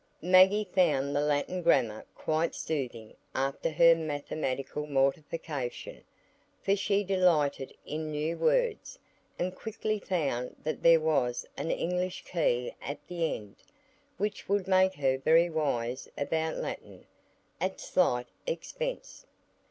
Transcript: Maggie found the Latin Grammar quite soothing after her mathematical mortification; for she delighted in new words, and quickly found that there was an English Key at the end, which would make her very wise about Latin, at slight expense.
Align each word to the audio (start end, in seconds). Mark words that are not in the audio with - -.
Maggie 0.23 0.67
found 0.73 1.15
the 1.15 1.21
Latin 1.21 1.61
Grammar 1.61 2.07
quite 2.15 2.55
soothing 2.55 3.13
after 3.35 3.69
her 3.69 3.93
mathematical 3.93 4.87
mortification; 4.87 6.03
for 6.59 6.75
she 6.75 7.03
delighted 7.03 7.71
in 7.85 8.09
new 8.09 8.35
words, 8.35 8.97
and 9.37 9.53
quickly 9.55 9.99
found 9.99 10.55
that 10.63 10.81
there 10.81 10.99
was 10.99 11.45
an 11.55 11.69
English 11.69 12.23
Key 12.23 12.73
at 12.81 12.97
the 13.07 13.35
end, 13.35 13.57
which 14.17 14.49
would 14.49 14.67
make 14.67 14.95
her 14.95 15.19
very 15.19 15.51
wise 15.51 16.09
about 16.17 16.55
Latin, 16.55 17.05
at 17.59 17.79
slight 17.79 18.25
expense. 18.47 19.27